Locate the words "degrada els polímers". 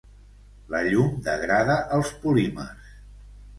1.27-2.91